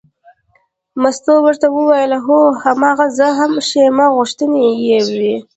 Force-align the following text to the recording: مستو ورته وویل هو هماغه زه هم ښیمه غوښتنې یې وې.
مستو 1.01 1.33
ورته 1.45 1.67
وویل 1.75 2.13
هو 2.25 2.39
هماغه 2.63 3.05
زه 3.17 3.27
هم 3.37 3.51
ښیمه 3.67 4.07
غوښتنې 4.15 4.65
یې 4.87 4.99
وې. 5.19 5.33